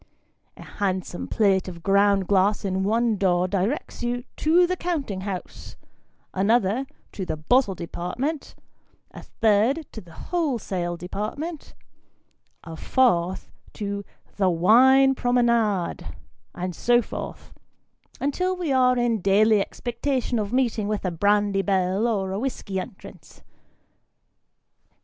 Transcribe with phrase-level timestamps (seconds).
[0.57, 5.75] A handsome plate of ground glass in one door directs you" To the Counting house;"
[6.33, 8.55] another to the "Bottle Department;"
[9.11, 11.75] a third to the "Wholesale Department;"
[12.63, 14.03] a fourth, to"
[14.37, 16.07] The Wine Promenade;"
[16.61, 17.53] and so forth,
[18.19, 22.79] until wo are in daily expectation of meeting with a" Brandy Bell," or a" Whiskey
[22.79, 23.43] Entrance."